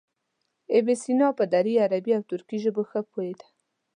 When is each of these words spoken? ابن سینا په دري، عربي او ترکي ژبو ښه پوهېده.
ابن 0.77 0.93
سینا 1.03 1.29
په 1.37 1.43
دري، 1.53 1.73
عربي 1.85 2.11
او 2.17 2.23
ترکي 2.31 2.57
ژبو 2.63 2.81
ښه 2.89 2.99
پوهېده. 3.11 3.47